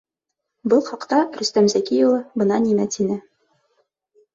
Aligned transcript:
Был 0.73 0.81
хаҡта 0.87 1.21
Рөстәм 1.43 1.69
Зәки 1.75 2.03
улы 2.09 2.25
бына 2.43 2.61
нимә 2.67 2.91
тине: 2.97 3.23